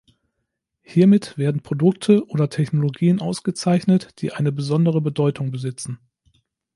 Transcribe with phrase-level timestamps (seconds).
[0.81, 5.99] Hiermit werden Produkte oder Technologien ausgezeichnet, die eine besondere Bedeutung besitzen.